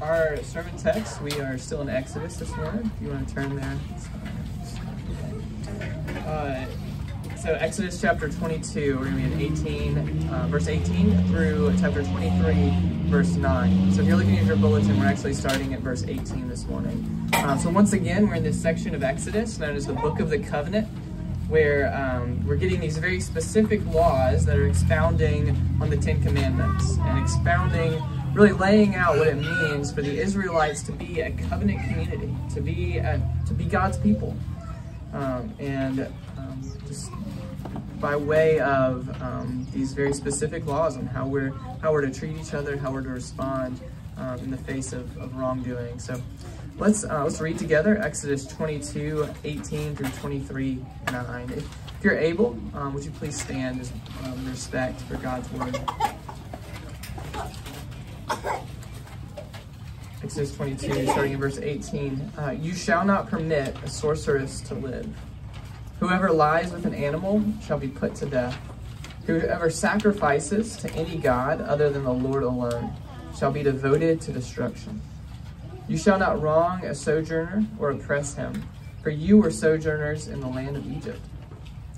[0.00, 2.90] our sermon text, we are still in Exodus this morning.
[2.96, 3.78] If you want to turn there.
[6.26, 6.64] Uh,
[7.36, 12.02] so Exodus chapter 22, we're going to be in 18, uh, verse 18 through chapter
[12.02, 13.92] 23, verse 9.
[13.92, 17.28] So if you're looking at your bulletin, we're actually starting at verse 18 this morning.
[17.34, 20.30] Uh, so once again, we're in this section of Exodus known as the Book of
[20.30, 20.88] the Covenant,
[21.48, 26.96] where um, we're getting these very specific laws that are expounding on the Ten Commandments
[27.00, 28.02] and expounding
[28.32, 32.60] really laying out what it means for the Israelites to be a covenant community, to
[32.60, 34.36] be a, to be God's people,
[35.12, 36.00] um, and
[36.38, 37.10] um, just
[38.00, 41.50] by way of um, these very specific laws on how we're
[41.82, 43.80] how we're to treat each other, how we're to respond
[44.16, 45.98] um, in the face of, of wrongdoing.
[45.98, 46.20] So
[46.78, 50.78] let's uh, let's read together Exodus 22, 18 through 23,
[51.10, 51.50] 9.
[51.56, 51.68] If,
[52.02, 53.92] you're able, um, would you please stand as
[54.24, 55.78] um, respect for God's word.
[60.22, 62.32] Exodus 22, starting in verse 18.
[62.36, 65.08] Uh, you shall not permit a sorceress to live.
[65.98, 68.58] Whoever lies with an animal shall be put to death.
[69.26, 72.92] Whoever sacrifices to any god other than the Lord alone
[73.36, 75.00] shall be devoted to destruction.
[75.88, 78.68] You shall not wrong a sojourner or oppress him,
[79.02, 81.20] for you were sojourners in the land of Egypt.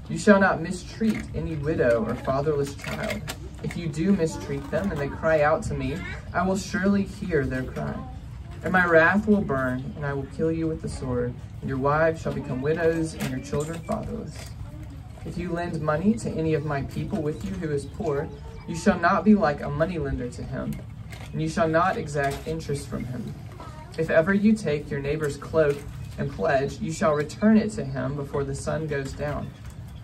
[0.08, 3.22] You shall not mistreat any widow or fatherless child.
[3.62, 5.96] If you do mistreat them and they cry out to me,
[6.34, 7.94] I will surely hear their cry.
[8.64, 11.78] And my wrath will burn, and I will kill you with the sword, and your
[11.78, 14.36] wives shall become widows, and your children fatherless.
[15.24, 18.28] If you lend money to any of my people with you who is poor,
[18.66, 20.74] you shall not be like a moneylender to him,
[21.32, 23.34] and you shall not exact interest from him.
[23.98, 25.76] If ever you take your neighbor's cloak
[26.18, 29.50] and pledge, you shall return it to him before the sun goes down,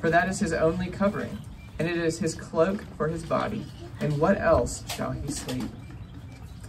[0.00, 1.38] for that is his only covering
[1.78, 3.64] and it is his cloak for his body.
[4.00, 5.68] And what else shall he sleep?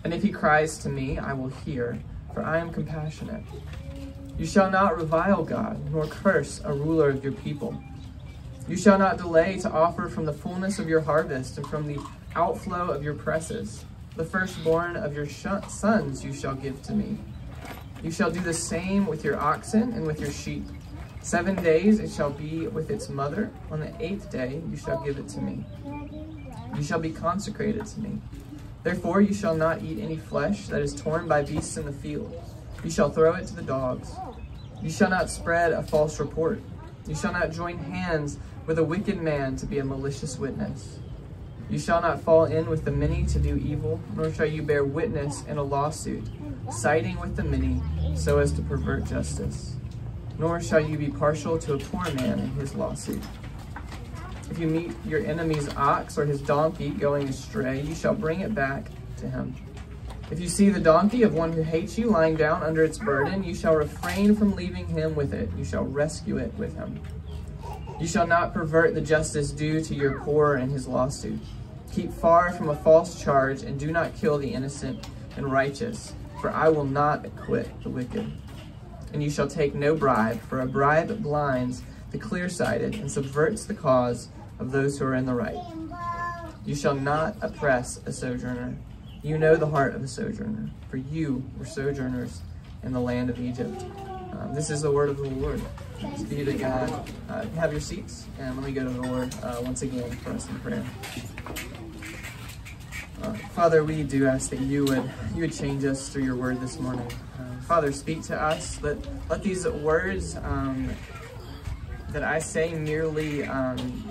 [0.03, 1.99] And if he cries to me, I will hear,
[2.33, 3.43] for I am compassionate.
[4.37, 7.81] You shall not revile God, nor curse a ruler of your people.
[8.67, 11.99] You shall not delay to offer from the fullness of your harvest and from the
[12.36, 13.83] outflow of your presses.
[14.15, 17.17] The firstborn of your sons you shall give to me.
[18.03, 20.65] You shall do the same with your oxen and with your sheep
[21.21, 23.52] Seven days it shall be with its mother.
[23.69, 25.65] On the eighth day you shall give it to me.
[26.75, 28.21] You shall be consecrated to me.
[28.83, 32.33] Therefore you shall not eat any flesh that is torn by beasts in the field.
[32.83, 34.11] You shall throw it to the dogs.
[34.81, 36.61] You shall not spread a false report.
[37.05, 40.99] You shall not join hands with a wicked man to be a malicious witness.
[41.69, 44.86] You shall not fall in with the many to do evil, nor shall you bear
[44.86, 46.27] witness in a lawsuit,
[46.71, 47.81] siding with the many
[48.15, 49.75] so as to pervert justice
[50.39, 53.22] nor shall you be partial to a poor man in his lawsuit.
[54.50, 58.55] If you meet your enemy's ox or his donkey going astray, you shall bring it
[58.55, 59.54] back to him.
[60.32, 63.44] If you see the donkey of one who hates you lying down under its burden,
[63.44, 65.49] you shall refrain from leaving him with it.
[65.58, 66.99] You shall rescue it with him.
[67.99, 71.39] You shall not pervert the justice due to your poor in his lawsuit.
[71.92, 75.05] Keep far from a false charge and do not kill the innocent
[75.36, 78.32] and righteous, for I will not acquit the wicked
[79.14, 81.81] and you shall take no bribe, for a bribe blinds
[82.11, 85.58] the clear-sighted and subverts the cause of those who are in the right.
[86.65, 88.75] You shall not oppress a sojourner.
[89.21, 92.42] You know the heart of a sojourner, for you were sojourners
[92.83, 93.83] in the land of Egypt.
[94.31, 95.61] Um, this is the word of the Lord.
[95.99, 97.09] Thanks be to God.
[97.30, 100.31] Uh, have your seats, and let me go to the Lord uh, once again for
[100.31, 100.86] us in prayer.
[103.53, 106.80] Father, we do ask that you would you would change us through your word this
[106.80, 107.05] morning.
[107.37, 108.81] Uh, Father, speak to us.
[108.81, 108.97] Let
[109.30, 110.89] let these words um,
[112.09, 114.03] that I say merely um,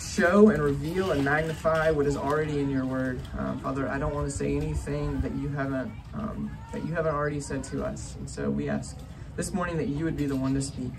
[0.00, 3.20] show and reveal and magnify what is already in your word.
[3.38, 7.14] Uh, Father, I don't want to say anything that you haven't um, that you haven't
[7.14, 8.16] already said to us.
[8.16, 8.98] And so we ask
[9.36, 10.92] this morning that you would be the one to speak.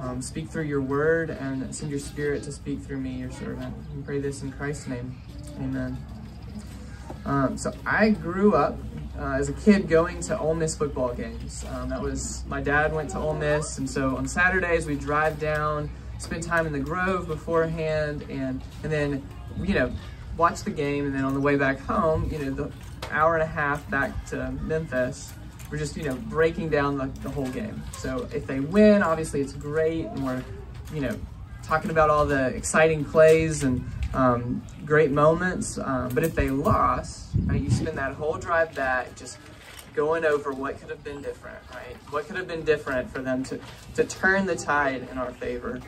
[0.00, 3.74] Um, speak through your word and send your spirit to speak through me, your servant.
[3.94, 5.16] We pray this in Christ's name.
[5.56, 5.96] Amen.
[7.24, 8.76] Um, so I grew up
[9.18, 11.64] uh, as a kid going to Ole Miss football games.
[11.70, 15.38] Um, that was, my dad went to Ole Miss, and so on Saturdays we drive
[15.38, 15.88] down,
[16.18, 19.26] spend time in the Grove beforehand, and, and then,
[19.62, 19.92] you know,
[20.36, 22.72] watch the game, and then on the way back home, you know, the
[23.10, 25.32] hour and a half back to Memphis,
[25.70, 27.82] we're just, you know, breaking down the, the whole game.
[27.92, 30.44] So if they win, obviously it's great, and we're,
[30.92, 31.16] you know,
[31.62, 33.84] talking about all the exciting plays and
[34.14, 35.78] um, great moments.
[35.78, 39.38] Um, but if they lost, right, you spend that whole drive back just
[39.94, 41.96] going over what could have been different, right?
[42.10, 43.60] What could have been different for them to,
[43.94, 45.80] to turn the tide in our favor.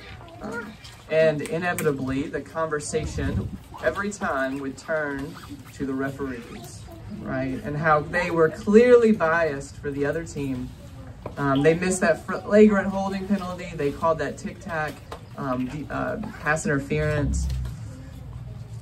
[0.42, 0.72] Um,
[1.10, 3.48] and inevitably, the conversation
[3.82, 5.34] every time would turn
[5.74, 6.82] to the referees,
[7.20, 7.60] right?
[7.64, 10.68] And how they were clearly biased for the other team.
[11.36, 13.70] Um, they missed that flagrant holding penalty.
[13.74, 14.94] They called that tic tac
[15.36, 17.48] um, uh, pass interference.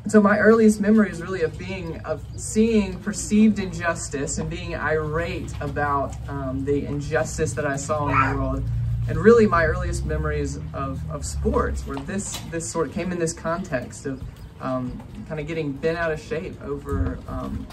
[0.07, 6.15] So my earliest memories really of being, of seeing perceived injustice and being irate about
[6.29, 8.65] um, the injustice that I saw in the world.
[9.09, 13.19] And really my earliest memories of, of sports where this, this sort of came in
[13.19, 14.23] this context of
[14.61, 17.67] um, kind of getting bent out of shape over um,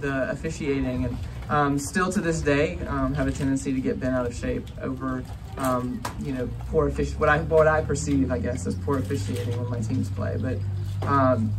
[0.00, 1.18] the officiating and
[1.48, 4.66] um, still to this day um, have a tendency to get bent out of shape
[4.80, 5.24] over
[5.58, 9.56] um, you know poor offici- what I what I perceive I guess as poor officiating
[9.60, 10.58] when my teams play but
[11.06, 11.52] um,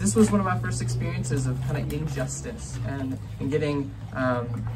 [0.00, 4.66] this was one of my first experiences of kind of injustice and, and getting um,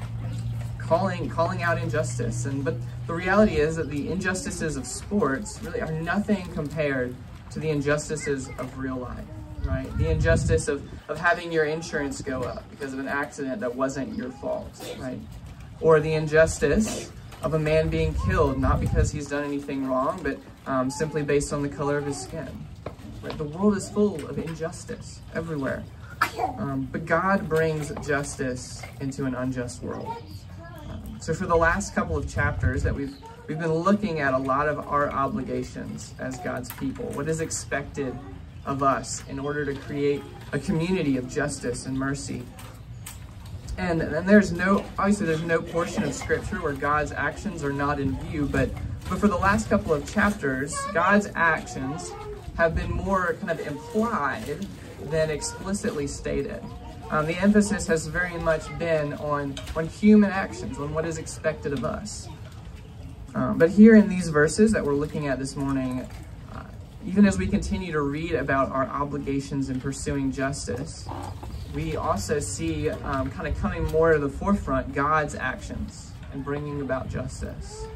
[0.79, 2.75] calling calling out injustice and but
[3.07, 7.15] the reality is that the injustices of sports really are nothing compared
[7.51, 9.25] to the injustices of real life
[9.65, 9.97] right?
[9.99, 14.15] The injustice of, of having your insurance go up because of an accident that wasn't
[14.17, 14.69] your fault,
[14.99, 15.19] right?
[15.81, 17.11] Or the injustice
[17.43, 21.53] of a man being killed, not because he's done anything wrong, but um, simply based
[21.53, 22.49] on the color of his skin.
[23.33, 25.83] The world is full of injustice everywhere.
[26.59, 30.09] Um, but God brings justice into an unjust world.
[30.61, 33.15] Um, so for the last couple of chapters that we've
[33.47, 38.17] we've been looking at a lot of our obligations as God's people, what is expected
[38.65, 40.23] of us in order to create
[40.53, 42.43] a community of justice and mercy.
[43.77, 47.99] And, and there's no, obviously there's no portion of scripture where God's actions are not
[47.99, 48.71] in view, but,
[49.09, 52.13] but for the last couple of chapters, God's actions
[52.57, 54.67] have been more kind of implied
[55.05, 56.63] than explicitly stated.
[57.11, 61.73] Um, the emphasis has very much been on, on human actions, on what is expected
[61.73, 62.29] of us.
[63.35, 66.09] Um, but here in these verses that we're looking at this morning,
[67.07, 71.07] even as we continue to read about our obligations in pursuing justice,
[71.75, 76.81] we also see um, kind of coming more to the forefront God's actions and bringing
[76.81, 77.87] about justice.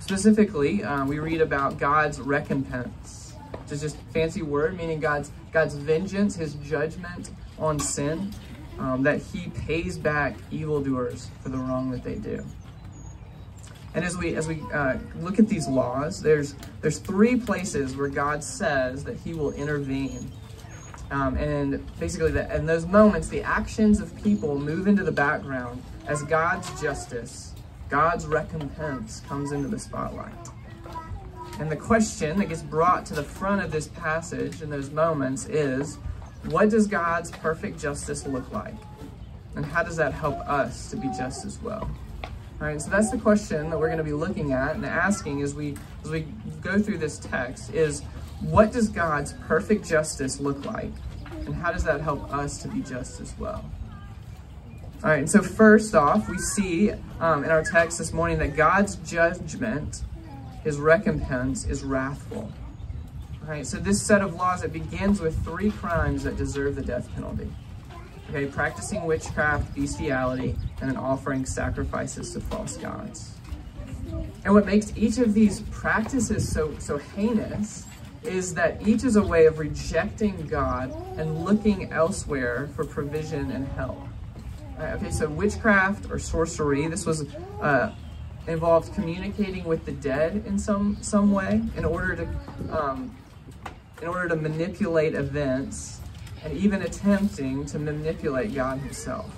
[0.00, 3.25] Specifically, uh, we read about God's recompense,
[3.72, 8.32] is just fancy word meaning God's God's vengeance, His judgment on sin,
[8.78, 12.44] um, that He pays back evildoers for the wrong that they do.
[13.94, 18.08] And as we as we uh, look at these laws, there's there's three places where
[18.08, 20.30] God says that He will intervene,
[21.10, 25.82] um, and basically, that in those moments, the actions of people move into the background
[26.06, 27.54] as God's justice,
[27.88, 30.34] God's recompense comes into the spotlight.
[31.58, 35.46] And the question that gets brought to the front of this passage in those moments
[35.46, 35.96] is,
[36.46, 38.74] what does God's perfect justice look like?
[39.54, 41.90] And how does that help us to be just as well?
[42.60, 45.42] All right, so that's the question that we're going to be looking at and asking
[45.42, 46.26] as we as we
[46.62, 48.02] go through this text is
[48.40, 50.92] what does God's perfect justice look like?
[51.46, 53.64] And how does that help us to be just as well?
[55.04, 58.56] All right, and so first off, we see um, in our text this morning that
[58.56, 60.02] God's judgment,
[60.66, 62.52] his recompense, is wrathful.
[63.42, 66.82] All right, so this set of laws, it begins with three crimes that deserve the
[66.82, 67.48] death penalty
[68.28, 73.34] okay, practicing witchcraft, bestiality, and then offering sacrifices to false gods.
[74.44, 77.86] And what makes each of these practices so, so heinous
[78.24, 83.68] is that each is a way of rejecting God and looking elsewhere for provision and
[83.68, 84.00] help.
[84.76, 87.24] Right, okay, so witchcraft or sorcery, this was
[87.60, 87.92] uh,
[88.46, 92.28] involved communicating with the dead in some some way in order to
[92.70, 93.16] um,
[94.00, 96.00] in order to manipulate events
[96.44, 99.34] and even attempting to manipulate God himself.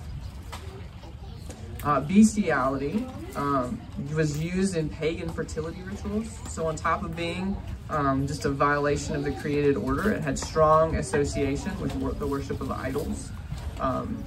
[1.85, 3.81] Uh, bestiality um,
[4.15, 6.39] was used in pagan fertility rituals.
[6.49, 7.57] So on top of being
[7.89, 12.27] um, just a violation of the created order, it had strong association with wor the
[12.27, 13.31] worship of idols.
[13.79, 14.23] Um,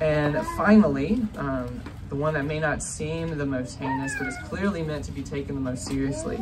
[0.00, 4.82] and finally, um, the one that may not seem the most heinous, but is clearly
[4.82, 6.38] meant to be taken the most seriously,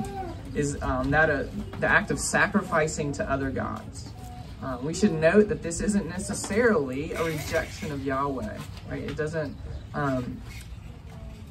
[0.54, 1.44] is um, that uh,
[1.80, 4.10] the act of sacrificing to other gods.
[4.62, 8.58] Um, we should note that this isn't necessarily a rejection of Yahweh,
[8.90, 9.02] right?
[9.02, 9.56] It doesn't
[9.94, 10.40] um,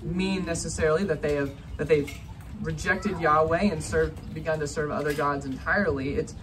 [0.02, 2.12] mean necessarily that they have that they've
[2.62, 6.16] rejected Yahweh and served, begun to serve other gods entirely.
[6.16, 6.36] It's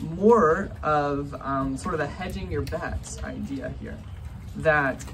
[0.00, 3.98] more of um, sort of a hedging your bets idea here,
[4.56, 5.04] that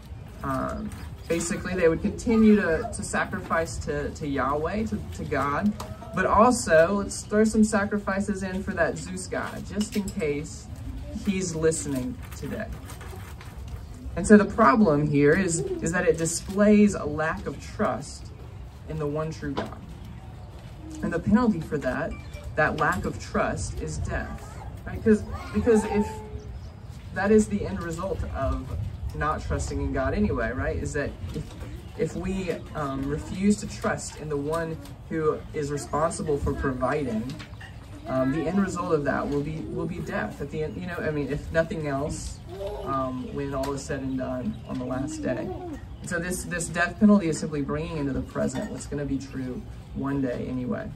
[0.43, 0.91] um,
[1.29, 5.73] basically they would continue to, to sacrifice to, to Yahweh, to, to God,
[6.15, 10.67] but also let's throw some sacrifices in for that Zeus god, just in case
[11.27, 12.67] he's listening today.
[14.17, 18.33] And so the problem here is, is that it displays a lack of trust
[18.89, 19.79] in the one true God.
[21.03, 22.11] And the penalty for that,
[22.57, 24.59] that lack of trust, is death.
[24.85, 24.97] Right?
[24.97, 25.23] Because
[25.55, 26.09] because if
[27.15, 28.77] that is the end result of
[29.15, 30.77] not trusting in God anyway, right?
[30.77, 31.45] Is that if,
[31.99, 34.77] if we um, refuse to trust in the one
[35.09, 37.33] who is responsible for providing,
[38.07, 40.81] um, the end result of that will be will be death at the end.
[40.81, 42.41] You know, I mean, if nothing else,
[42.85, 45.49] um, when all is said and done on the last day.
[46.07, 49.19] So this this death penalty is simply bringing into the present what's going to be
[49.19, 49.61] true
[49.95, 50.91] one day anyway.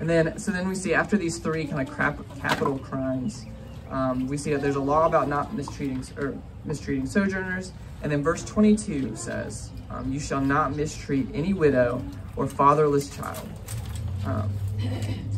[0.00, 3.44] And then so then we see after these three kind of crap, capital crimes,
[3.90, 7.72] um, we see that there's a law about not mistreating or mistreating sojourners.
[8.02, 12.02] And then verse 22 says, um, "You shall not mistreat any widow
[12.36, 13.48] or fatherless child."
[14.24, 14.50] Um,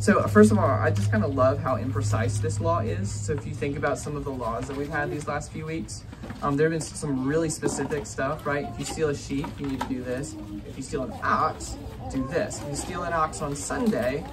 [0.01, 3.11] so first of all, I just kind of love how imprecise this law is.
[3.11, 5.67] So if you think about some of the laws that we've had these last few
[5.67, 6.05] weeks,
[6.43, 8.67] um, there have been some really specific stuff, right?
[8.69, 10.35] If you steal a sheep, you need to do this.
[10.67, 11.77] If you steal an ox,
[12.11, 12.61] do this.
[12.61, 14.25] If you steal an ox on Sunday,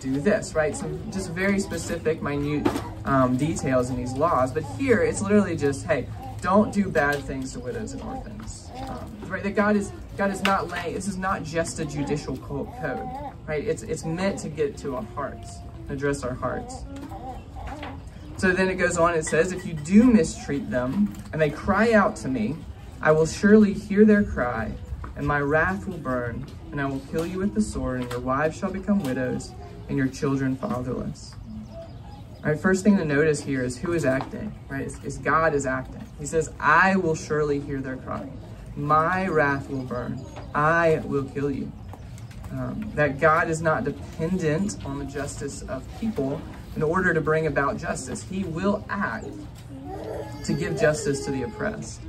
[0.00, 0.74] do this, right?
[0.76, 2.66] Some just very specific, minute
[3.04, 4.52] um, details in these laws.
[4.52, 6.06] But here, it's literally just, hey,
[6.40, 8.70] don't do bad things to widows and orphans.
[8.88, 9.42] Um, right?
[9.42, 10.94] That God is God is not laying.
[10.94, 12.68] This is not just a judicial code,
[13.46, 13.64] right?
[13.64, 16.84] It's it's meant to get to our hearts, address our hearts.
[18.36, 19.14] So then it goes on.
[19.14, 22.56] It says, if you do mistreat them and they cry out to me,
[23.00, 24.72] I will surely hear their cry,
[25.16, 28.20] and my wrath will burn, and I will kill you with the sword, and your
[28.20, 29.52] wives shall become widows,
[29.88, 31.34] and your children fatherless.
[32.44, 34.84] All right, first thing to notice here is who is acting, right?
[34.84, 36.04] Is, is God is acting.
[36.18, 38.28] He says, I will surely hear their cry.
[38.76, 40.22] My wrath will burn.
[40.54, 41.72] I will kill you.
[42.52, 46.40] Um, that God is not dependent on the justice of people
[46.76, 48.22] in order to bring about justice.
[48.22, 49.26] He will act
[50.44, 52.00] to give justice to the oppressed.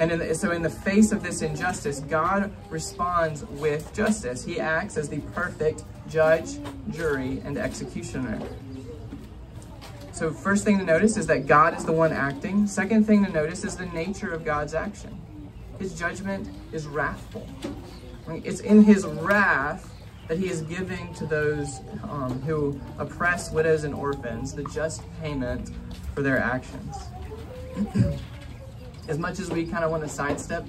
[0.00, 4.44] And in the, so in the face of this injustice, God responds with justice.
[4.44, 6.58] He acts as the perfect judge,
[6.90, 8.40] jury, and executioner.
[10.12, 12.66] So first thing to notice is that God is the one acting.
[12.66, 15.18] Second thing to notice is the nature of God's action.
[15.78, 17.48] His judgment is wrathful.
[18.28, 19.92] It's in his wrath
[20.28, 25.70] that he is giving to those um, who oppress widows and orphans the just payment
[26.14, 26.96] for their actions.
[29.08, 30.66] as much as we kind of want to sidestep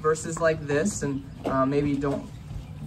[0.00, 2.28] verses like this and uh, maybe don't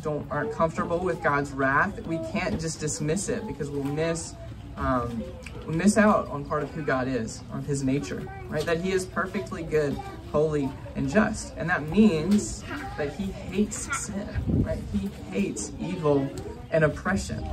[0.02, 4.36] don't aren't comfortable with God's wrath, we can't just dismiss it because we'll miss
[4.78, 5.24] um,
[5.68, 8.66] we miss out on part of who God is, on his nature, right?
[8.66, 9.94] That he is perfectly good,
[10.32, 11.54] holy, and just.
[11.56, 12.64] And that means
[12.98, 14.82] that he hates sin, right?
[14.92, 16.28] He hates evil
[16.72, 17.44] and oppression.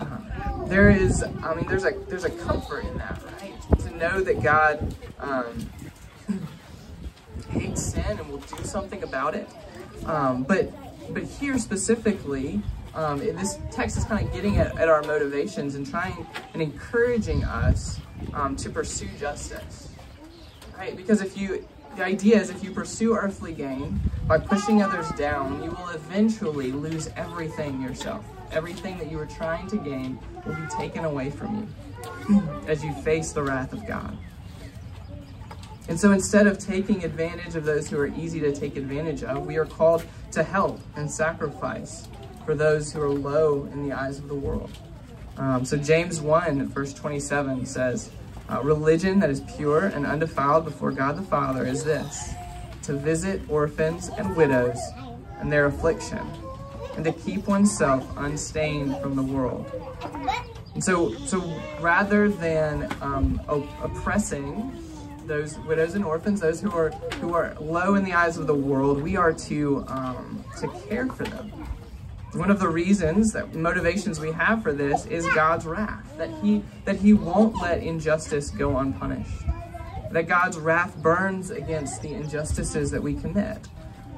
[0.00, 3.80] Uh, there is, I mean, there's a there's a comfort in that, right?
[3.80, 5.66] To know that God um,
[7.74, 9.48] hates sin and will do something about it.
[10.06, 10.72] Um, but
[11.12, 12.62] but here specifically,
[12.94, 17.44] um, this text is kind of getting at, at, our motivations and trying and encouraging
[17.44, 18.00] us
[18.32, 19.90] um, to pursue justice,
[20.78, 20.96] right?
[20.96, 21.66] Because if you,
[21.96, 26.72] the idea is if you pursue earthly gain by pushing others down, you will eventually
[26.72, 28.24] lose everything yourself.
[28.50, 31.68] Everything that you were trying to gain will be taken away from
[32.28, 34.16] you as you face the wrath of God.
[35.88, 39.46] And so instead of taking advantage of those who are easy to take advantage of,
[39.46, 42.08] we are called to help and sacrifice
[42.46, 44.70] for those who are low in the eyes of the world.
[45.36, 48.10] Um, so James 1, verse 27 says,
[48.50, 52.32] uh, Religion that is pure and undefiled before God the Father is this,
[52.82, 54.78] to visit orphans and widows
[55.40, 56.20] in their affliction,
[56.96, 59.70] and to keep oneself unstained from the world.
[60.74, 64.72] And so, so rather than um, oppressing
[65.26, 66.90] those widows and orphans, those who are
[67.20, 71.06] who are low in the eyes of the world, we are to um, to care
[71.06, 71.50] for them.
[72.34, 76.64] One of the reasons that motivations we have for this is God's wrath, that he
[76.84, 79.44] that he won't let injustice go unpunished.
[80.10, 83.68] That God's wrath burns against the injustices that we commit.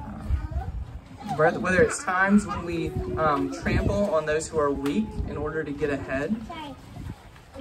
[0.01, 5.63] Uh, whether it's times when we um, trample on those who are weak in order
[5.63, 6.35] to get ahead,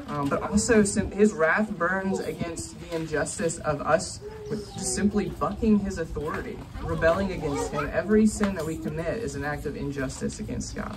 [0.08, 5.80] um, but also his wrath burns against the injustice of us with just simply bucking
[5.80, 7.90] his authority, rebelling against him.
[7.92, 10.96] Every sin that we commit is an act of injustice against God.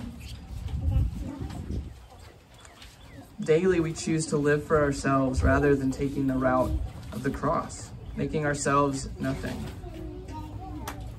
[3.40, 6.70] Daily we choose to live for ourselves rather than taking the route
[7.12, 9.64] of the cross, making ourselves nothing.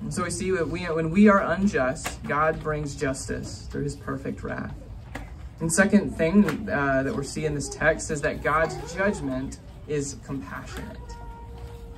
[0.01, 3.95] And so we see that we, when we are unjust, God brings justice through his
[3.95, 4.73] perfect wrath.
[5.61, 10.17] And second thing uh, that we're seeing in this text is that God's judgment is
[10.25, 10.97] compassionate.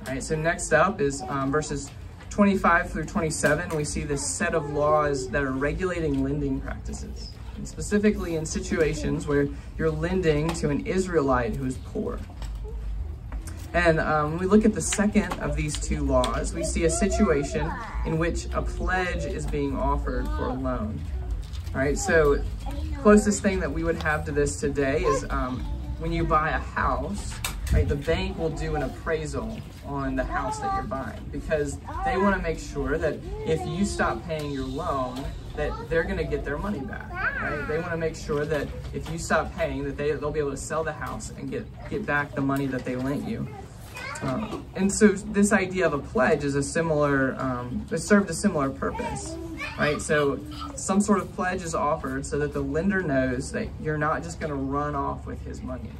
[0.06, 1.90] All right, so next up is um, verses
[2.28, 7.66] 25 through 27, we see this set of laws that are regulating lending practices, and
[7.66, 12.18] specifically in situations where you're lending to an Israelite who is poor.
[13.72, 16.90] And um, when we look at the second of these two laws, we see a
[16.90, 17.72] situation
[18.04, 21.00] in which a pledge is being offered for a loan.
[21.74, 22.40] All right, so
[23.04, 25.60] closest thing that we would have to this today is um,
[25.98, 27.34] when you buy a house,
[27.70, 32.16] right, the bank will do an appraisal on the house that you're buying because they
[32.16, 35.22] want to make sure that if you stop paying your loan,
[35.54, 37.68] that they're going to get their money back, right?
[37.68, 40.52] They want to make sure that if you stop paying, that they, they'll be able
[40.52, 43.46] to sell the house and get, get back the money that they lent you.
[44.22, 48.34] Um, and so this idea of a pledge is a similar, um, it served a
[48.34, 49.36] similar purpose,
[49.78, 50.00] right?
[50.00, 50.40] So
[50.76, 54.40] some sort of pledge is offered so that the lender knows that you're not just
[54.40, 55.90] going to run off with his money.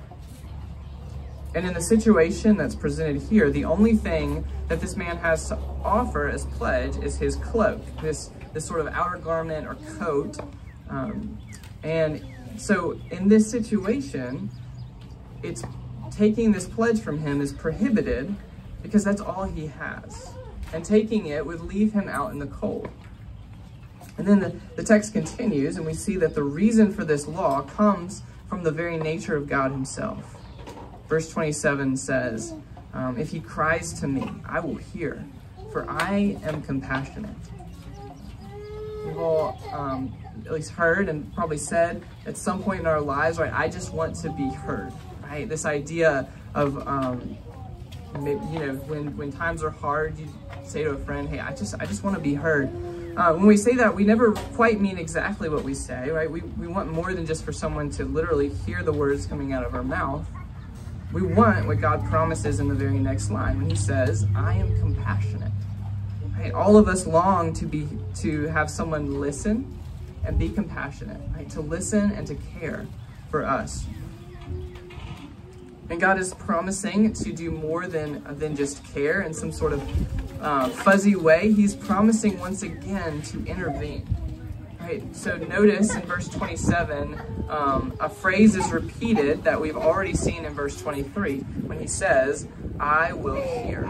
[1.54, 5.58] And in the situation that's presented here, the only thing that this man has to
[5.84, 10.36] offer as pledge is his cloak, this, this sort of outer garment or coat.
[10.88, 11.38] Um,
[11.84, 12.24] and
[12.56, 14.50] so in this situation,
[15.42, 15.62] it's
[16.11, 18.34] taking this pledge from him is prohibited
[18.82, 20.32] because that's all he has.
[20.73, 22.88] And taking it would leave him out in the cold.
[24.16, 27.62] And then the, the text continues, and we see that the reason for this law
[27.62, 30.37] comes from the very nature of God himself.
[31.08, 32.54] Verse 27 says,
[32.92, 35.25] um, If he cries to me, I will hear,
[35.73, 37.34] for I am compassionate.
[39.04, 40.14] We've all um,
[40.46, 43.92] at least heard and probably said at some point in our lives, right, I just
[43.92, 44.92] want to be heard,
[45.28, 45.49] right?
[45.49, 47.37] This idea of, um,
[48.14, 50.28] you know, when, when times are hard, you
[50.64, 52.69] say to a friend, hey, I just, I just want to be heard.
[53.16, 56.31] Uh, when we say that, we never quite mean exactly what we say, right?
[56.31, 59.64] We, we want more than just for someone to literally hear the words coming out
[59.64, 60.26] of our mouth.
[61.12, 64.76] We want what God promises in the very next line when he says, I am
[64.81, 65.52] compassionate.
[66.37, 66.52] Right?
[66.52, 69.78] All of us long to be to have someone listen
[70.25, 71.49] and be compassionate, right?
[71.50, 72.87] To listen and to care
[73.31, 73.87] for us.
[75.90, 80.42] And God is promising to do more than, than just care in some sort of
[80.42, 81.52] uh, fuzzy way.
[81.52, 84.06] He's promising once again to intervene.
[84.80, 87.18] Right, so notice in verse 27,
[87.49, 92.47] um, a phrase is repeated that we've already seen in verse 23 when he says,
[92.78, 93.84] I will hear.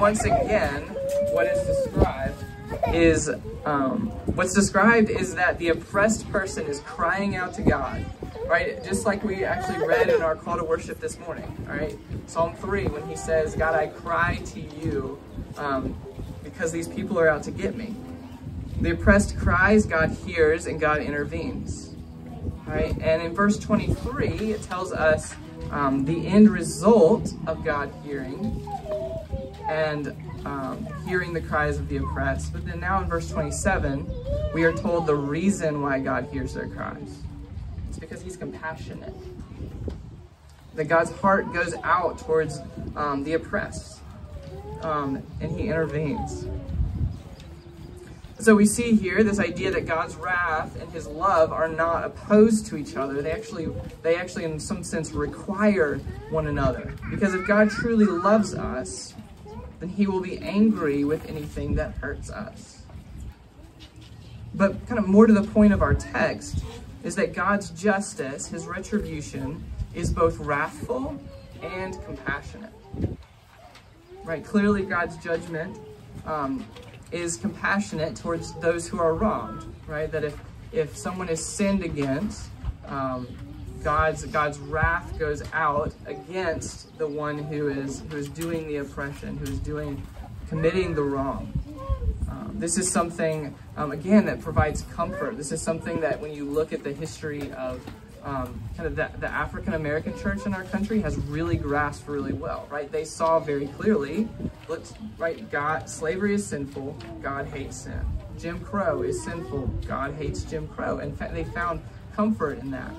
[0.00, 0.82] Once again,
[1.32, 2.44] what is described
[2.92, 3.28] is,
[3.64, 8.04] um, what's described is that the oppressed person is crying out to God,
[8.46, 8.82] right?
[8.84, 11.96] Just like we actually read in our call to worship this morning, all right?
[12.26, 15.18] Psalm 3, when he says, God, I cry to you
[15.56, 15.96] um,
[16.42, 17.94] because these people are out to get me.
[18.80, 21.94] The oppressed cries, God hears, and God intervenes.
[22.66, 22.96] Right?
[23.00, 25.34] And in verse 23, it tells us
[25.70, 28.66] um, the end result of God hearing
[29.68, 32.52] and um, hearing the cries of the oppressed.
[32.52, 34.10] But then now in verse 27,
[34.54, 37.22] we are told the reason why God hears their cries.
[37.92, 39.12] It's because he's compassionate.
[40.76, 42.58] That God's heart goes out towards
[42.96, 44.00] um, the oppressed.
[44.80, 46.46] Um, and he intervenes.
[48.38, 52.64] So we see here this idea that God's wrath and his love are not opposed
[52.68, 53.20] to each other.
[53.20, 53.68] They actually,
[54.00, 55.98] they actually in some sense require
[56.30, 56.94] one another.
[57.10, 59.12] Because if God truly loves us,
[59.80, 62.84] then he will be angry with anything that hurts us.
[64.54, 66.64] But kind of more to the point of our text
[67.02, 71.20] is that God's justice, his retribution, is both wrathful
[71.62, 72.72] and compassionate.
[74.24, 74.44] Right?
[74.44, 75.78] Clearly God's judgment
[76.26, 76.64] um,
[77.10, 80.10] is compassionate towards those who are wronged, right?
[80.10, 80.36] That if,
[80.72, 82.48] if someone is sinned against,
[82.86, 83.28] um,
[83.82, 89.36] God's, God's wrath goes out against the one who is, who is doing the oppression,
[89.38, 90.06] who is doing,
[90.48, 91.52] committing the wrong.
[92.62, 95.36] This is something, um, again, that provides comfort.
[95.36, 97.84] This is something that when you look at the history of
[98.22, 102.32] um, kind of the, the African American church in our country has really grasped really
[102.32, 102.88] well, right?
[102.92, 104.28] They saw very clearly,
[104.68, 108.00] let's, right, God, slavery is sinful, God hates sin.
[108.38, 110.98] Jim Crow is sinful, God hates Jim Crow.
[110.98, 111.82] And fact, they found
[112.14, 112.94] comfort in that.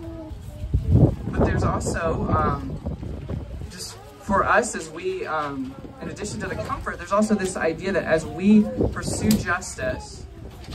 [1.28, 3.16] But there's also, um,
[3.70, 5.74] just for us as we, um,
[6.04, 10.26] in addition to the comfort, there's also this idea that as we pursue justice,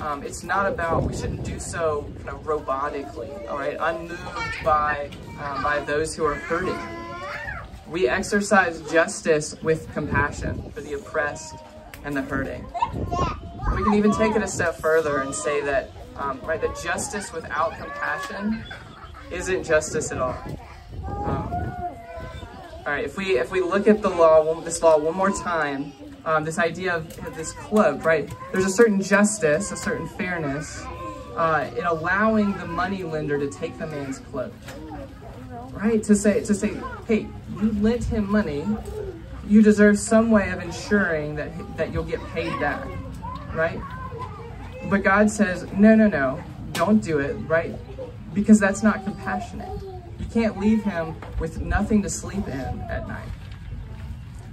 [0.01, 5.11] um, it's not about, we shouldn't do so kind of robotically, all right, unmoved by,
[5.39, 6.79] uh, by those who are hurting.
[7.87, 11.57] We exercise justice with compassion for the oppressed
[12.05, 12.67] and the hurting.
[13.77, 17.33] We can even take it a step further and say that, um, right, that justice
[17.33, 18.65] without compassion
[19.31, 20.37] isn't justice at all.
[22.89, 25.93] All right, if we if we look at the law, this law one more time,
[26.25, 28.33] um, this idea of this cloak, right?
[28.51, 30.83] There's a certain justice, a certain fairness
[31.37, 34.55] uh, in allowing the money lender to take the man's cloak,
[35.73, 36.03] right?
[36.03, 37.27] To say, to say, hey,
[37.61, 38.67] you lent him money,
[39.47, 42.87] you deserve some way of ensuring that that you'll get paid back,
[43.53, 43.83] right?
[44.89, 47.75] But God says, no, no, no, don't do it, right?
[48.33, 49.88] Because that's not compassionate.
[50.33, 53.29] Can't leave him with nothing to sleep in at night.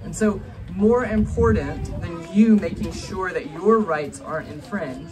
[0.03, 0.41] And so
[0.73, 5.11] more important than you making sure that your rights aren't infringed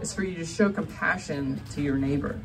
[0.00, 2.40] is for you to show compassion to your neighbor.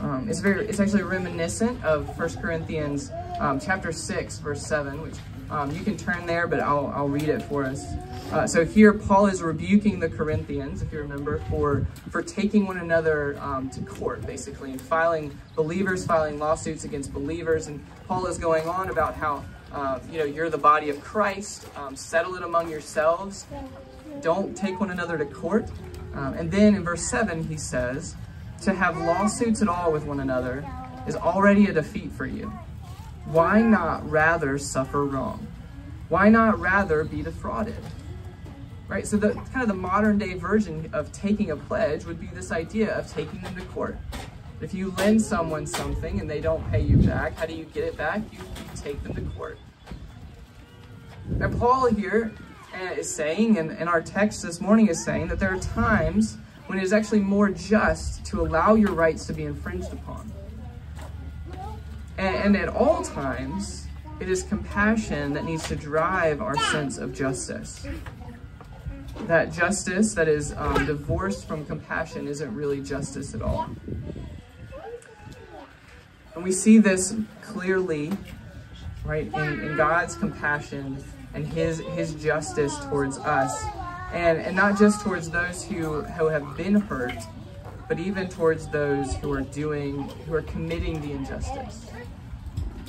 [0.00, 5.14] Um, it's very, it's actually reminiscent of 1 Corinthians um, chapter 6, verse 7, which
[5.50, 7.84] um, you can turn there, but I'll, I'll read it for us.
[8.32, 12.78] Uh, so here, Paul is rebuking the Corinthians, if you remember, for, for taking one
[12.78, 17.66] another um, to court, basically, and filing believers, filing lawsuits against believers.
[17.66, 21.66] And Paul is going on about how uh, you know, you're the body of Christ.
[21.76, 23.46] Um, settle it among yourselves.
[24.22, 25.68] Don't take one another to court.
[26.14, 28.14] Um, and then in verse 7, he says,
[28.62, 30.64] to have lawsuits at all with one another
[31.06, 32.50] is already a defeat for you.
[33.26, 35.46] Why not rather suffer wrong?
[36.08, 37.82] Why not rather be defrauded?
[38.86, 39.06] Right?
[39.06, 42.52] So the kind of the modern day version of taking a pledge would be this
[42.52, 43.96] idea of taking them to court.
[44.60, 47.84] If you lend someone something and they don't pay you back, how do you get
[47.84, 48.20] it back?
[48.30, 49.58] You, you take them to court.
[51.40, 52.32] And Paul here
[52.74, 56.78] uh, saying, and, and our text this morning is saying, that there are times when
[56.78, 60.30] it is actually more just to allow your rights to be infringed upon.
[62.18, 63.86] And, and at all times,
[64.20, 67.86] it is compassion that needs to drive our sense of justice.
[69.26, 73.68] That justice that is um, divorced from compassion isn't really justice at all.
[76.34, 78.12] And we see this clearly,
[79.04, 83.64] right, in, in God's compassion and his, his justice towards us.
[84.12, 87.18] And, and not just towards those who, who have been hurt,
[87.88, 91.86] but even towards those who are doing, who are committing the injustice,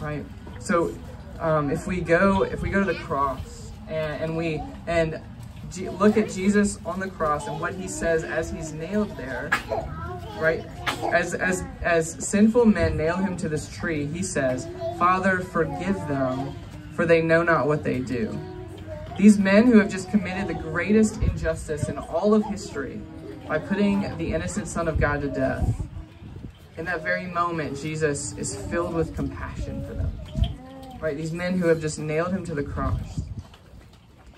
[0.02, 0.26] right?
[0.60, 0.94] So
[1.40, 5.20] um, if we go, if we go to the cross and, and we, and
[5.72, 9.50] G look at Jesus on the cross and what he says as he's nailed there,
[10.38, 10.66] right?
[11.14, 16.56] As, as, as sinful men nail him to this tree, he says, Father, forgive them,
[16.94, 18.40] for they know not what they do.
[19.18, 23.02] These men who have just committed the greatest injustice in all of history
[23.48, 25.86] by putting the innocent Son of God to death,
[26.78, 30.12] in that very moment, Jesus is filled with compassion for them.
[31.00, 31.16] Right?
[31.16, 33.22] These men who have just nailed him to the cross.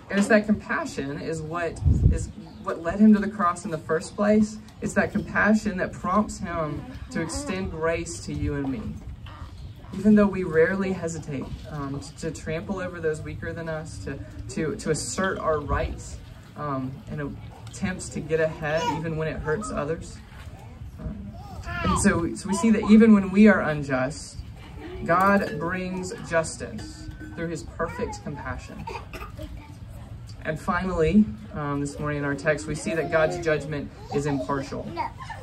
[0.09, 1.79] And it's that compassion is what
[2.11, 2.29] is
[2.63, 4.57] what led him to the cross in the first place.
[4.81, 8.81] It's that compassion that prompts him to extend grace to you and me.
[9.93, 14.75] Even though we rarely hesitate um, to, trample over those weaker than us, to, to,
[14.75, 16.17] to assert our rights
[16.57, 17.37] um, and
[17.69, 20.17] attempts to get ahead, even when it hurts others.
[21.83, 24.37] And so, so we see that even when we are unjust,
[25.05, 28.83] God brings justice through his perfect compassion.
[30.43, 34.89] And finally, um, this morning in our text, we see that God's judgment is impartial.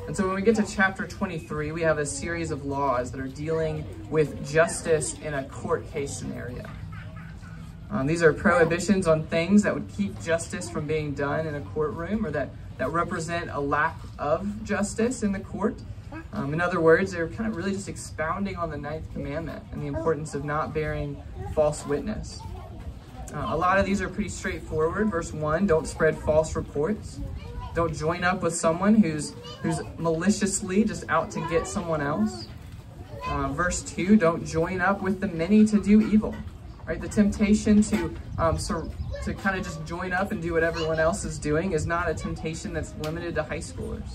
[0.07, 3.21] And so when we get to chapter 23, we have a series of laws that
[3.21, 6.65] are dealing with justice in a court case scenario.
[7.91, 11.61] Um, these are prohibitions on things that would keep justice from being done in a
[11.61, 15.75] courtroom or that, that represent a lack of justice in the court.
[16.33, 19.81] Um, in other words, they're kind of really just expounding on the ninth commandment and
[19.81, 21.21] the importance of not bearing
[21.53, 22.39] false witness.
[23.33, 25.09] Uh, a lot of these are pretty straightforward.
[25.09, 27.19] Verse 1, don't spread false reports.
[27.73, 32.47] Don't join up with someone who's, who's maliciously just out to get someone else.
[33.25, 36.33] Uh, verse 2, don't join up with the many to do evil.
[36.85, 37.01] Right?
[37.01, 41.25] The temptation to, um, to kind of just join up and do what everyone else
[41.25, 44.07] is doing is not a temptation that's limited to high schoolers.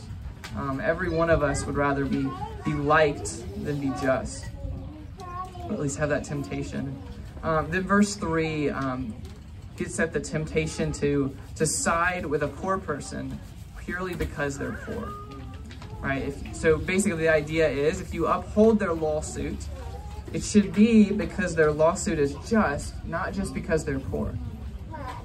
[0.57, 2.29] Um, every one of us would rather be,
[2.65, 4.47] be liked than be just.
[5.21, 6.97] Or at least have that temptation.
[7.43, 9.15] Um, then verse 3 um,
[9.77, 13.39] gets at the temptation to, to side with a poor person
[13.79, 15.13] purely because they're poor.
[16.01, 16.29] Right?
[16.29, 19.59] If, so basically the idea is if you uphold their lawsuit,
[20.33, 24.35] it should be because their lawsuit is just, not just because they're poor.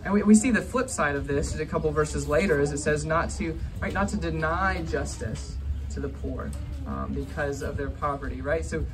[0.03, 2.77] And we, we see the flip side of this a couple verses later as it
[2.77, 5.57] says not to, right, not to deny justice
[5.91, 6.51] to the poor
[6.87, 8.65] um, because of their poverty, right?
[8.65, 8.85] So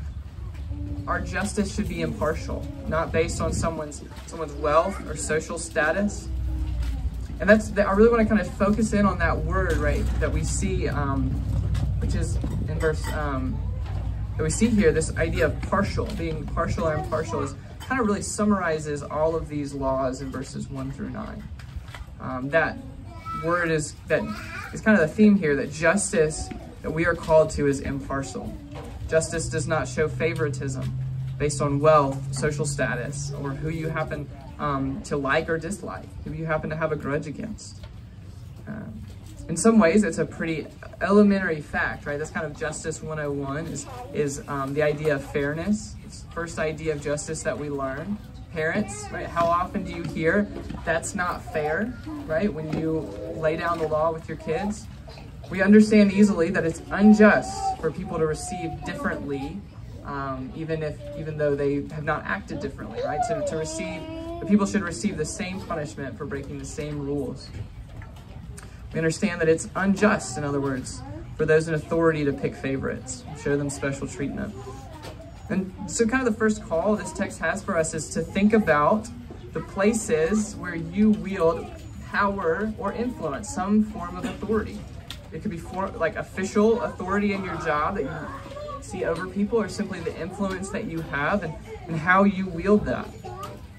[1.08, 6.28] our justice should be impartial, not based on someone's someone's wealth or social status.
[7.40, 10.32] And that's I really want to kind of focus in on that word right that
[10.32, 11.30] we see, um,
[12.00, 12.36] which is
[12.70, 13.60] in verse um,
[14.38, 14.92] that we see here.
[14.92, 19.48] This idea of partial, being partial or impartial, is kind of really summarizes all of
[19.48, 21.44] these laws in verses 1 through 9.
[22.20, 22.78] Um, that
[23.44, 24.22] word is that
[24.74, 26.50] is kind of the theme here that justice
[26.82, 28.56] that we are called to is impartial.
[29.08, 30.98] Justice does not show favoritism
[31.38, 36.32] based on wealth, social status, or who you happen um, to like or dislike, who
[36.32, 37.84] you happen to have a grudge against.
[38.68, 39.02] Um,
[39.52, 40.66] in some ways, it's a pretty
[41.02, 42.18] elementary fact, right?
[42.18, 45.94] That's kind of Justice 101 is, is um, the idea of fairness.
[46.06, 48.18] It's first idea of justice that we learn.
[48.54, 49.28] Parents, right?
[49.28, 50.48] How often do you hear
[50.86, 51.94] that's not fair,
[52.26, 52.54] right?
[52.54, 53.00] When you
[53.36, 54.88] lay down the law with your kids,
[55.50, 59.60] we understand easily that it's unjust for people to receive differently,
[60.06, 63.20] um, even if even though they have not acted differently, right?
[63.28, 64.02] To, to receive,
[64.40, 67.50] the people should receive the same punishment for breaking the same rules.
[68.94, 71.02] We understand that it's unjust, in other words,
[71.38, 74.54] for those in authority to pick favorites, show them special treatment.
[75.50, 78.54] And so, kind of the first call this text has for us is to think
[78.54, 79.08] about
[79.54, 81.66] the places where you wield
[82.10, 84.80] power or influence, some form of authority.
[85.32, 89.60] It could be for, like official authority in your job that you see over people,
[89.60, 91.54] or simply the influence that you have and,
[91.88, 93.06] and how you wield that.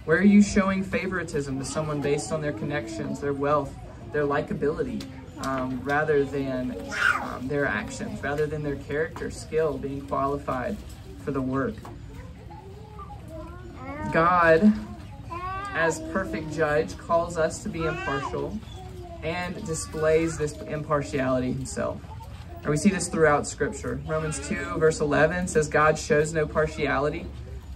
[0.04, 3.74] Where are you showing favoritism to someone based on their connections, their wealth,
[4.12, 5.02] their likability,
[5.44, 6.76] um, rather than
[7.22, 10.76] um, their actions, rather than their character, skill, being qualified
[11.24, 11.74] for the work.
[14.12, 14.72] God,
[15.74, 18.58] as perfect judge, calls us to be impartial
[19.22, 22.00] and displays this impartiality himself.
[22.56, 24.00] And we see this throughout Scripture.
[24.06, 27.26] Romans 2, verse 11 says, God shows no partiality.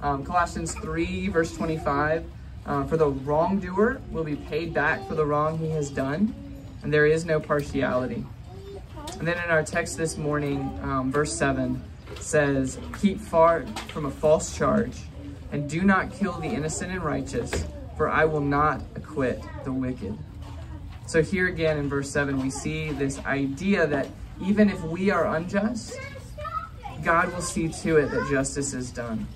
[0.00, 2.24] Um, Colossians 3, verse 25,
[2.66, 6.34] uh, for the wrongdoer will be paid back for the wrong he has done,
[6.82, 8.24] and there is no partiality.
[9.18, 11.82] And then in our text this morning, um, verse 7
[12.18, 14.96] says, Keep far from a false charge,
[15.52, 17.64] and do not kill the innocent and righteous,
[17.96, 20.18] for I will not acquit the wicked.
[21.06, 24.08] So here again in verse 7, we see this idea that
[24.42, 25.96] even if we are unjust,
[27.04, 29.26] God will see to it that justice is done.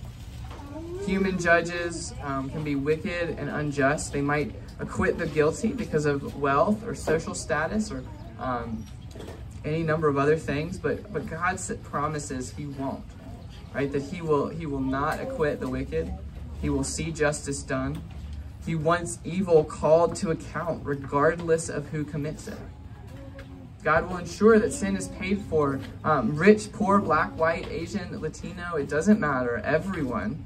[1.06, 4.12] Human judges um, can be wicked and unjust.
[4.12, 8.04] They might acquit the guilty because of wealth or social status or
[8.38, 8.84] um,
[9.64, 13.04] any number of other things, but but God promises He won't,
[13.74, 13.90] right?
[13.90, 16.12] That He will He will not acquit the wicked.
[16.60, 18.02] He will see justice done.
[18.66, 22.58] He wants evil called to account, regardless of who commits it.
[23.82, 25.80] God will ensure that sin is paid for.
[26.04, 29.62] Um, rich, poor, black, white, Asian, Latino, it doesn't matter.
[29.64, 30.44] Everyone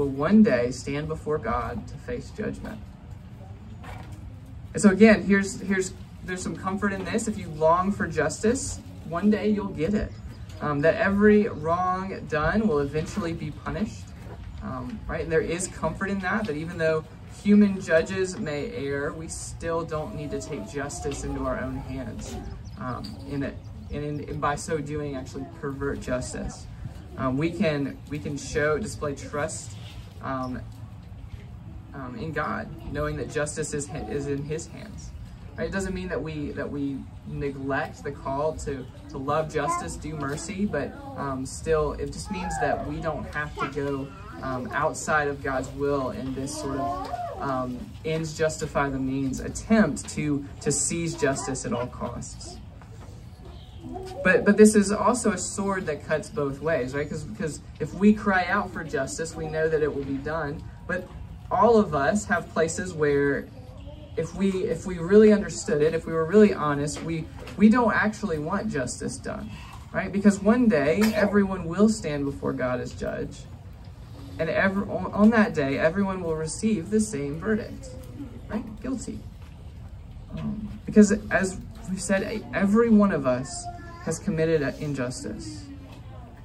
[0.00, 2.80] will one day stand before God to face judgment.
[4.72, 5.92] And so again, here's here's
[6.24, 7.28] there's some comfort in this.
[7.28, 10.10] If you long for justice, one day you'll get it.
[10.62, 14.04] Um, that every wrong done will eventually be punished.
[14.62, 15.22] Um, right?
[15.22, 17.04] And there is comfort in that, that even though
[17.42, 22.36] human judges may err, we still don't need to take justice into our own hands.
[22.78, 23.56] Um, in it,
[23.90, 26.66] and, in, and by so doing, actually pervert justice.
[27.16, 29.72] Um, we can we can show display trust
[30.22, 30.60] um,
[31.94, 35.10] um, in God, knowing that justice is is in His hands.
[35.56, 35.68] Right?
[35.68, 40.16] It doesn't mean that we that we neglect the call to to love justice, do
[40.16, 44.08] mercy, but um, still, it just means that we don't have to go
[44.42, 50.08] um, outside of God's will in this sort of um, ends justify the means attempt
[50.10, 52.59] to to seize justice at all costs.
[54.22, 57.08] But but this is also a sword that cuts both ways, right?
[57.08, 60.62] Because because if we cry out for justice, we know that it will be done.
[60.86, 61.08] But
[61.50, 63.48] all of us have places where
[64.16, 67.24] if we if we really understood it, if we were really honest, we
[67.56, 69.50] we don't actually want justice done,
[69.92, 70.12] right?
[70.12, 73.38] Because one day everyone will stand before God as judge,
[74.38, 77.90] and every, on, that day everyone will receive the same verdict,
[78.48, 78.64] right?
[78.82, 79.18] Guilty.
[80.36, 83.64] Um, because as we've said, every one of us
[84.02, 85.64] has committed an injustice,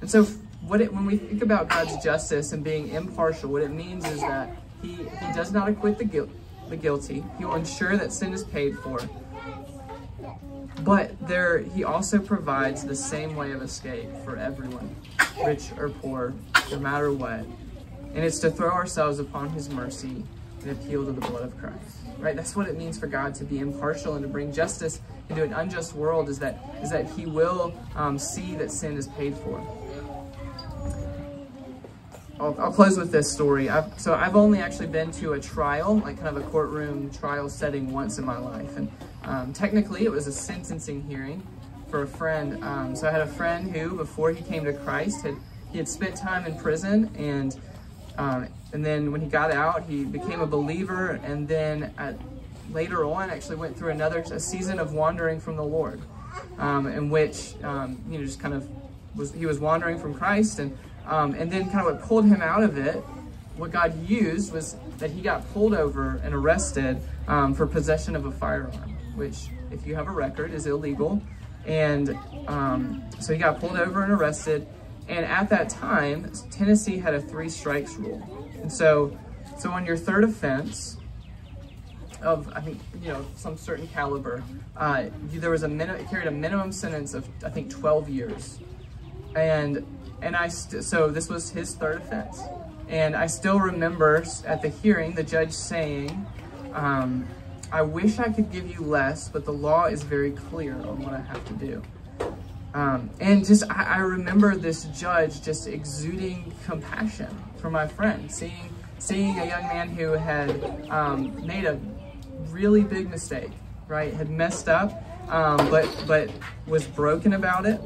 [0.00, 0.24] and so
[0.62, 4.20] what it, when we think about God's justice and being impartial, what it means is
[4.20, 6.28] that He He does not acquit the
[6.68, 7.24] the guilty.
[7.38, 9.00] He will ensure that sin is paid for.
[10.82, 14.94] But there, he also provides the same way of escape for everyone,
[15.44, 16.34] rich or poor,
[16.70, 17.44] no matter what.
[18.14, 20.24] And it's to throw ourselves upon his mercy
[20.62, 21.96] and appeal to the blood of Christ.
[22.18, 22.36] Right?
[22.36, 25.52] That's what it means for God to be impartial and to bring justice into an
[25.52, 29.60] unjust world is that is that he will um, see that sin is paid for.
[32.38, 33.70] I'll, I'll, close with this story.
[33.70, 37.48] I've, so I've only actually been to a trial, like kind of a courtroom trial
[37.48, 38.76] setting once in my life.
[38.76, 38.90] And
[39.24, 41.42] um, technically it was a sentencing hearing
[41.88, 42.62] for a friend.
[42.62, 45.34] Um, so I had a friend who, before he came to Christ, had
[45.72, 47.58] he had spent time in prison and
[48.18, 52.16] um, and then when he got out, he became a believer, and then at,
[52.76, 56.00] later on, actually went through another season of wandering from the Lord,
[56.58, 58.68] um, in which um, you know just kind of
[59.16, 62.42] was he was wandering from Christ, and um, and then kind of what pulled him
[62.42, 62.96] out of it,
[63.56, 68.26] what God used was that he got pulled over and arrested um, for possession of
[68.26, 71.22] a firearm, which if you have a record is illegal,
[71.64, 74.66] and um, so he got pulled over and arrested.
[75.08, 78.20] And at that time, Tennessee had a three strikes rule.
[78.60, 79.16] And so,
[79.56, 80.96] so on your third offense
[82.22, 84.42] of, I think, you know, some certain caliber,
[84.76, 88.58] uh, there was a minimum, carried a minimum sentence of, I think, 12 years.
[89.34, 89.86] And,
[90.22, 92.42] and I, so this was his third offense.
[92.88, 96.26] And I still remember at the hearing, the judge saying,
[96.72, 97.26] um,
[97.72, 101.14] I wish I could give you less, but the law is very clear on what
[101.14, 101.82] I have to do.
[102.74, 108.68] Um, and just, I, I, remember this judge just exuding compassion for my friend, seeing,
[108.98, 111.80] seeing a young man who had um, made a
[112.56, 113.50] really big mistake,
[113.86, 114.14] right?
[114.14, 114.90] Had messed up,
[115.28, 116.30] um, but, but
[116.66, 117.80] was broken about it.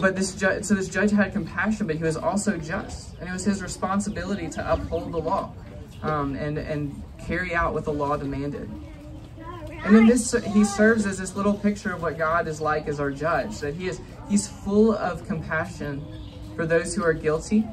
[0.00, 3.18] But this so this judge had compassion, but he was also just.
[3.18, 5.52] And it was his responsibility to uphold the law
[6.02, 8.70] um, and, and carry out what the law demanded.
[9.84, 13.00] And then this, he serves as this little picture of what God is like as
[13.00, 16.04] our judge, that he is, he's full of compassion
[16.54, 17.64] for those who are guilty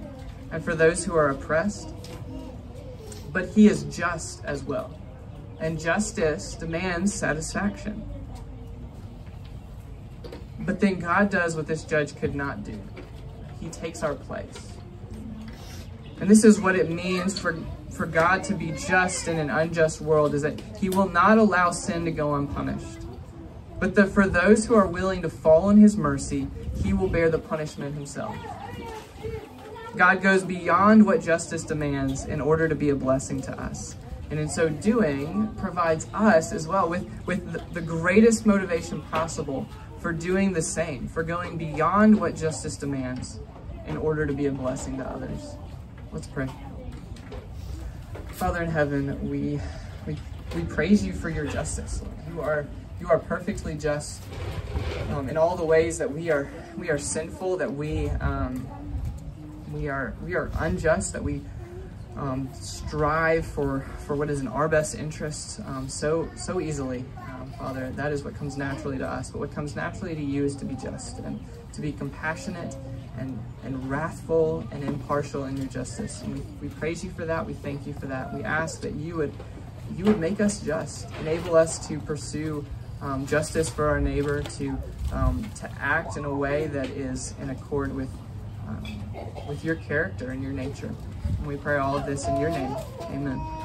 [0.51, 1.93] and for those who are oppressed.
[3.32, 4.98] But he is just as well.
[5.59, 8.07] And justice demands satisfaction.
[10.59, 12.79] But then God does what this judge could not do.
[13.59, 14.73] He takes our place.
[16.19, 17.57] And this is what it means for
[17.99, 21.71] for God to be just in an unjust world is that he will not allow
[21.71, 23.05] sin to go unpunished.
[23.77, 26.47] But that for those who are willing to fall in his mercy,
[26.81, 28.37] he will bear the punishment himself.
[29.97, 33.97] God goes beyond what justice demands in order to be a blessing to us.
[34.29, 39.67] And in so doing, provides us as well with, with the greatest motivation possible
[39.99, 43.39] for doing the same, for going beyond what justice demands
[43.87, 45.55] in order to be a blessing to others.
[46.11, 46.47] Let's pray.
[48.31, 49.59] Father in heaven, we,
[50.05, 50.15] we,
[50.55, 52.01] we praise you for your justice.
[52.31, 52.65] You are,
[53.01, 54.21] you are perfectly just
[55.11, 58.65] um, in all the ways that we are, we are sinful, that we, um,
[59.73, 61.41] we are, we are unjust, that we
[62.19, 67.05] um, strive for, for what is in our best interest um, so, so easily.
[67.17, 70.43] Um, Father, that is what comes naturally to us, but what comes naturally to you
[70.43, 71.39] is to be just and
[71.73, 72.75] to be compassionate
[73.17, 76.21] and, and wrathful and impartial in your justice.
[76.21, 77.45] And we, we praise you for that.
[77.45, 78.34] We thank you for that.
[78.34, 79.34] We ask that you would,
[79.95, 82.65] you would make us just, enable us to pursue
[83.01, 84.77] um, justice for our neighbor, to,
[85.13, 88.10] um, to act in a way that is in accord with,
[88.67, 88.86] um,
[89.47, 90.93] with your character and your nature.
[91.37, 92.75] And we pray all of this in your name.
[93.01, 93.58] Amen.